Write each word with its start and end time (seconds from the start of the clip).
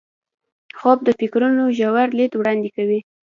خوب 0.79 0.97
د 1.03 1.09
فکرونو 1.19 1.63
ژور 1.77 2.07
لید 2.17 2.33
وړاندې 2.35 2.69
کوي 2.75 2.99